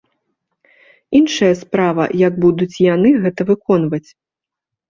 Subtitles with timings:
[1.19, 4.07] Іншая справа, як будуць яны гэта выконваць.